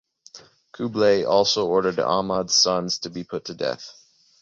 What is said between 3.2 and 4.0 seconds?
put to death.